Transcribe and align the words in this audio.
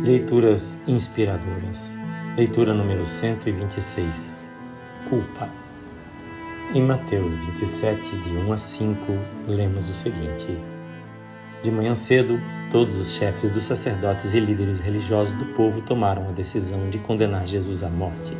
Leituras 0.00 0.78
inspiradoras. 0.86 1.80
Leitura 2.36 2.72
número 2.72 3.04
126. 3.04 4.32
Culpa. 5.10 5.48
Em 6.72 6.80
Mateus 6.82 7.34
27, 7.34 8.16
de 8.18 8.30
1 8.30 8.52
a 8.52 8.56
5, 8.56 9.12
lemos 9.48 9.88
o 9.88 9.94
seguinte: 9.94 10.56
De 11.64 11.70
manhã 11.72 11.96
cedo, 11.96 12.38
todos 12.70 12.94
os 12.94 13.14
chefes 13.14 13.50
dos 13.50 13.64
sacerdotes 13.64 14.34
e 14.34 14.40
líderes 14.40 14.78
religiosos 14.78 15.34
do 15.34 15.46
povo 15.46 15.80
tomaram 15.80 16.28
a 16.28 16.32
decisão 16.32 16.88
de 16.88 16.98
condenar 17.00 17.44
Jesus 17.48 17.82
à 17.82 17.88
morte. 17.88 18.36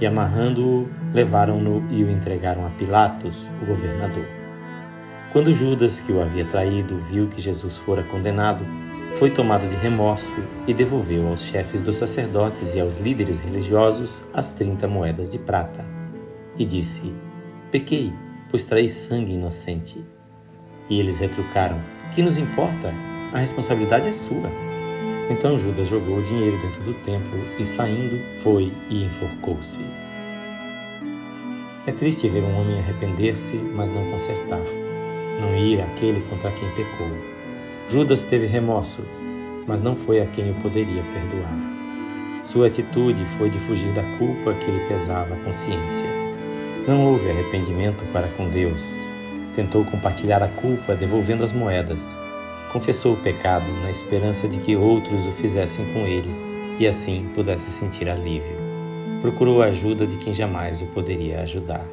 E 0.00 0.06
amarrando-o, 0.06 0.88
levaram-no 1.12 1.84
e 1.90 2.04
o 2.04 2.10
entregaram 2.10 2.64
a 2.64 2.70
Pilatos, 2.70 3.44
o 3.60 3.66
governador. 3.66 4.26
Quando 5.32 5.52
Judas, 5.52 5.98
que 5.98 6.12
o 6.12 6.22
havia 6.22 6.44
traído, 6.44 6.96
viu 7.10 7.26
que 7.26 7.40
Jesus 7.40 7.76
fora 7.76 8.04
condenado, 8.04 8.64
foi 9.18 9.30
tomado 9.30 9.68
de 9.68 9.76
remorso 9.76 10.26
e 10.66 10.72
devolveu 10.72 11.28
aos 11.28 11.42
chefes 11.42 11.82
dos 11.82 11.96
sacerdotes 11.96 12.74
e 12.74 12.80
aos 12.80 12.98
líderes 12.98 13.38
religiosos 13.40 14.24
as 14.32 14.50
trinta 14.50 14.86
moedas 14.88 15.30
de 15.30 15.38
prata. 15.38 15.84
E 16.56 16.64
disse: 16.64 17.12
Pequei, 17.70 18.12
pois 18.50 18.64
traí 18.64 18.88
sangue 18.88 19.34
inocente. 19.34 20.02
E 20.88 20.98
eles 20.98 21.18
retrucaram: 21.18 21.78
Que 22.14 22.22
nos 22.22 22.38
importa? 22.38 22.92
A 23.32 23.38
responsabilidade 23.38 24.08
é 24.08 24.12
sua. 24.12 24.50
Então 25.30 25.58
Judas 25.58 25.88
jogou 25.88 26.18
o 26.18 26.22
dinheiro 26.22 26.58
dentro 26.58 26.82
do 26.82 26.94
templo 27.04 27.38
e, 27.58 27.64
saindo, 27.64 28.20
foi 28.42 28.72
e 28.88 29.04
enforcou-se. 29.04 29.80
É 31.86 31.92
triste 31.92 32.28
ver 32.28 32.42
um 32.42 32.60
homem 32.60 32.78
arrepender-se, 32.78 33.54
mas 33.56 33.90
não 33.90 34.10
consertar, 34.10 34.60
não 35.40 35.56
ir 35.56 35.80
àquele 35.80 36.20
contra 36.28 36.50
quem 36.50 36.68
pecou. 36.70 37.39
Judas 37.90 38.22
teve 38.22 38.46
remorso, 38.46 39.02
mas 39.66 39.82
não 39.82 39.96
foi 39.96 40.20
a 40.20 40.26
quem 40.26 40.52
o 40.52 40.54
poderia 40.54 41.02
perdoar. 41.02 41.52
Sua 42.44 42.68
atitude 42.68 43.24
foi 43.36 43.50
de 43.50 43.58
fugir 43.58 43.92
da 43.92 44.04
culpa 44.16 44.54
que 44.54 44.70
lhe 44.70 44.86
pesava 44.86 45.34
a 45.34 45.38
consciência. 45.38 46.06
Não 46.86 47.04
houve 47.04 47.28
arrependimento 47.28 48.00
para 48.12 48.28
com 48.28 48.48
Deus. 48.48 48.80
Tentou 49.56 49.84
compartilhar 49.84 50.40
a 50.40 50.46
culpa 50.46 50.94
devolvendo 50.94 51.42
as 51.42 51.50
moedas. 51.50 51.98
Confessou 52.72 53.14
o 53.14 53.20
pecado 53.20 53.66
na 53.82 53.90
esperança 53.90 54.46
de 54.46 54.58
que 54.60 54.76
outros 54.76 55.26
o 55.26 55.32
fizessem 55.32 55.84
com 55.92 56.06
ele 56.06 56.30
e 56.78 56.86
assim 56.86 57.28
pudesse 57.34 57.72
sentir 57.72 58.08
alívio. 58.08 58.56
Procurou 59.20 59.62
a 59.62 59.66
ajuda 59.66 60.06
de 60.06 60.16
quem 60.18 60.32
jamais 60.32 60.80
o 60.80 60.86
poderia 60.86 61.40
ajudar. 61.40 61.84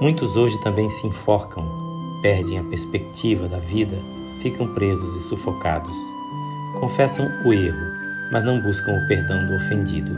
Muitos 0.00 0.36
hoje 0.36 0.60
também 0.64 0.90
se 0.90 1.06
enforcam, 1.06 1.64
perdem 2.20 2.58
a 2.58 2.64
perspectiva 2.64 3.46
da 3.46 3.58
vida, 3.58 3.96
ficam 4.42 4.66
presos 4.66 5.16
e 5.16 5.28
sufocados. 5.28 5.96
Confessam 6.80 7.30
o 7.44 7.52
erro, 7.52 7.86
mas 8.30 8.44
não 8.44 8.60
buscam 8.60 8.92
o 8.92 9.06
perdão 9.06 9.46
do 9.46 9.54
ofendido. 9.54 10.16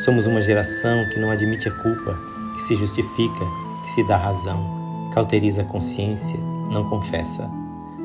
Somos 0.00 0.26
uma 0.26 0.42
geração 0.42 1.04
que 1.10 1.20
não 1.20 1.30
admite 1.30 1.68
a 1.68 1.72
culpa, 1.72 2.18
que 2.56 2.62
se 2.64 2.76
justifica, 2.76 3.44
que 3.84 3.92
se 3.94 4.06
dá 4.08 4.16
razão, 4.16 5.10
cauteriza 5.14 5.62
a 5.62 5.64
consciência, 5.64 6.38
não 6.70 6.88
confessa. 6.88 7.48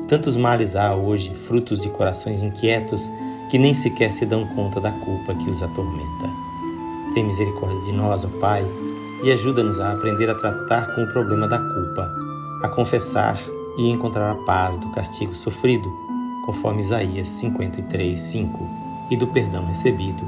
Tantos 0.06 0.36
males 0.36 0.76
há 0.76 0.94
hoje, 0.94 1.34
frutos 1.46 1.80
de 1.80 1.90
corações 1.90 2.42
inquietos 2.42 3.02
que 3.50 3.58
nem 3.58 3.74
sequer 3.74 4.12
se 4.12 4.24
dão 4.24 4.46
conta 4.46 4.80
da 4.80 4.92
culpa 4.92 5.34
que 5.34 5.50
os 5.50 5.62
atormenta. 5.62 6.30
Tem 7.14 7.24
misericórdia 7.24 7.80
de 7.82 7.92
nós, 7.92 8.24
ó 8.24 8.28
Pai, 8.40 8.64
e 9.22 9.32
ajuda-nos 9.32 9.80
a 9.80 9.92
aprender 9.92 10.30
a 10.30 10.34
tratar 10.34 10.94
com 10.94 11.02
o 11.02 11.12
problema 11.12 11.48
da 11.48 11.58
culpa, 11.58 12.08
a 12.62 12.68
confessar 12.68 13.38
e 13.78 13.88
encontrar 13.88 14.32
a 14.32 14.34
paz 14.34 14.76
do 14.78 14.90
castigo 14.90 15.34
sofrido, 15.36 15.88
conforme 16.44 16.82
Isaías 16.82 17.28
53, 17.28 18.20
5, 18.20 18.70
e 19.10 19.16
do 19.16 19.28
perdão 19.28 19.64
recebido, 19.66 20.22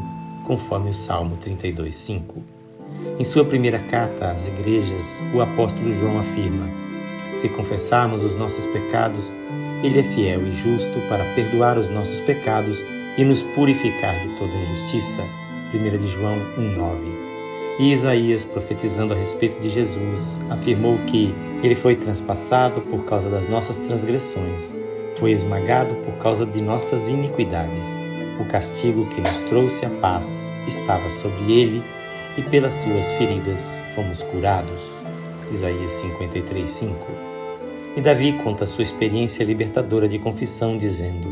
conforme 0.47 0.91
o 0.91 0.95
Salmo 0.95 1.37
32, 1.43 1.95
5. 1.97 2.43
Em 3.19 3.25
sua 3.25 3.45
primeira 3.45 3.79
carta 3.79 4.31
às 4.31 4.49
igrejas, 4.49 5.23
o 5.35 5.41
apóstolo 5.41 5.93
João 5.95 6.21
afirma: 6.21 6.69
Se 7.41 7.49
confessarmos 7.49 8.23
os 8.23 8.37
nossos 8.37 8.67
pecados, 8.67 9.31
ele 9.83 9.99
é 9.99 10.03
fiel 10.03 10.47
e 10.47 10.57
justo 10.57 11.01
para 11.09 11.25
perdoar 11.35 11.79
os 11.79 11.91
nossos 11.91 12.19
pecados 12.21 12.79
e 13.19 13.25
nos 13.25 13.43
purificar 13.43 14.19
de 14.21 14.29
toda 14.39 14.53
injustiça. 14.53 15.25
1 15.73 15.99
de 15.99 16.09
João 16.09 16.37
1,9. 16.59 17.30
E 17.81 17.95
Isaías, 17.95 18.45
profetizando 18.45 19.15
a 19.15 19.17
respeito 19.17 19.59
de 19.59 19.71
Jesus, 19.71 20.39
afirmou 20.51 20.99
que 21.07 21.35
ele 21.63 21.75
foi 21.75 21.97
transpassado 21.97 22.83
por 22.83 23.07
causa 23.07 23.31
das 23.31 23.49
nossas 23.49 23.79
transgressões, 23.79 24.71
foi 25.19 25.31
esmagado 25.31 25.95
por 26.05 26.13
causa 26.19 26.45
de 26.45 26.61
nossas 26.61 27.09
iniquidades. 27.09 27.83
O 28.39 28.45
castigo 28.45 29.07
que 29.07 29.23
nos 29.23 29.39
trouxe 29.49 29.87
a 29.87 29.89
paz 29.89 30.47
estava 30.67 31.09
sobre 31.09 31.51
ele, 31.51 31.83
e 32.37 32.43
pelas 32.43 32.75
suas 32.75 33.11
feridas 33.13 33.75
fomos 33.95 34.23
curados. 34.25 34.79
Isaías 35.51 35.95
53:5. 36.03 37.07
E 37.97 38.01
Davi 38.03 38.35
conta 38.45 38.67
sua 38.67 38.83
experiência 38.83 39.43
libertadora 39.43 40.07
de 40.07 40.19
confissão, 40.19 40.77
dizendo: 40.77 41.29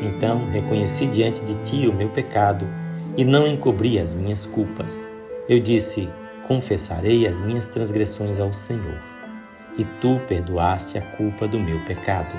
Então 0.00 0.48
reconheci 0.48 1.06
diante 1.06 1.42
de 1.42 1.54
ti 1.64 1.88
o 1.88 1.92
meu 1.92 2.08
pecado 2.08 2.68
e 3.16 3.24
não 3.24 3.48
encobri 3.48 3.98
as 3.98 4.12
minhas 4.12 4.46
culpas. 4.46 5.11
Eu 5.48 5.58
disse: 5.58 6.08
Confessarei 6.46 7.26
as 7.26 7.38
minhas 7.40 7.66
transgressões 7.66 8.38
ao 8.38 8.54
Senhor, 8.54 8.98
e 9.76 9.84
tu 10.00 10.20
perdoaste 10.28 10.96
a 10.98 11.02
culpa 11.02 11.48
do 11.48 11.58
meu 11.58 11.80
pecado. 11.80 12.32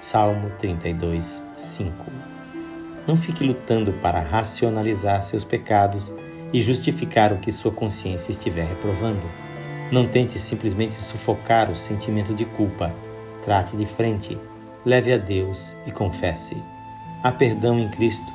Salmo 0.00 0.50
32, 0.58 1.40
5. 1.54 1.92
Não 3.06 3.16
fique 3.16 3.44
lutando 3.44 3.92
para 3.94 4.20
racionalizar 4.20 5.22
seus 5.22 5.44
pecados 5.44 6.12
e 6.52 6.60
justificar 6.60 7.32
o 7.32 7.38
que 7.38 7.52
sua 7.52 7.70
consciência 7.70 8.32
estiver 8.32 8.66
reprovando. 8.66 9.22
Não 9.92 10.08
tente 10.08 10.38
simplesmente 10.38 10.94
sufocar 10.94 11.70
o 11.70 11.76
sentimento 11.76 12.34
de 12.34 12.44
culpa. 12.44 12.92
Trate 13.44 13.76
de 13.76 13.86
frente, 13.86 14.36
leve 14.84 15.12
a 15.12 15.18
Deus 15.18 15.76
e 15.86 15.92
confesse. 15.92 16.56
Há 17.22 17.30
perdão 17.30 17.78
em 17.78 17.88
Cristo 17.88 18.32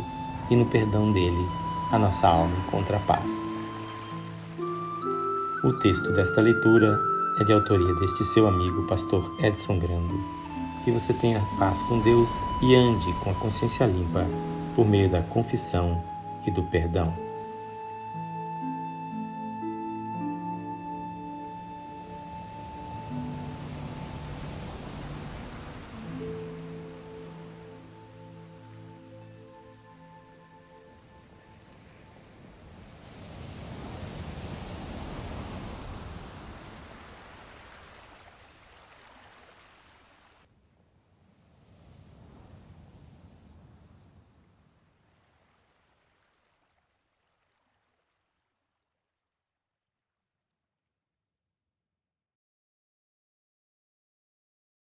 e 0.50 0.56
no 0.56 0.66
perdão 0.66 1.12
dele 1.12 1.46
a 1.92 2.00
nossa 2.00 2.28
alma 2.28 2.56
encontra 2.66 3.00
paz. 3.00 3.47
O 5.64 5.74
texto 5.74 6.12
desta 6.12 6.40
leitura 6.40 7.00
é 7.40 7.44
de 7.44 7.52
autoria 7.52 7.96
deste 7.96 8.24
seu 8.26 8.48
amigo, 8.48 8.84
pastor 8.84 9.36
Edson 9.40 9.80
Grando. 9.80 10.24
Que 10.86 10.92
você 10.92 11.12
tenha 11.14 11.42
paz 11.58 11.82
com 11.82 12.00
Deus 12.00 12.30
e 12.62 12.76
ande 12.76 13.12
com 13.24 13.32
a 13.32 13.34
consciência 13.34 13.88
limpa 13.88 14.28
por 14.76 14.88
meio 14.88 15.10
da 15.10 15.24
confissão 15.24 16.04
e 16.46 16.52
do 16.52 16.62
perdão. 16.62 17.27